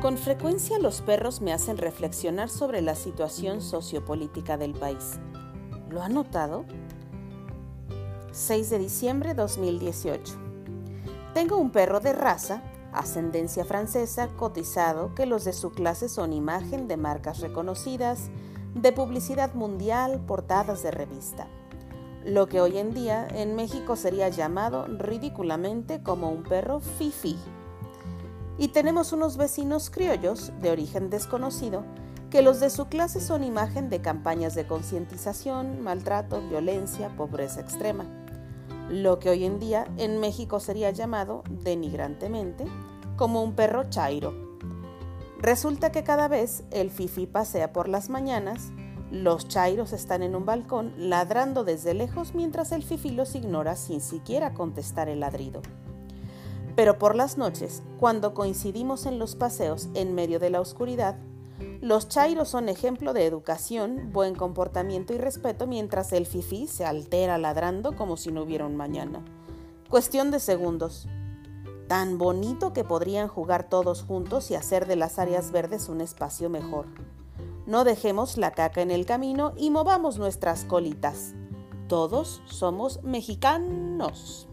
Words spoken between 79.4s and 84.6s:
y movamos nuestras colitas. Todos somos mexicanos.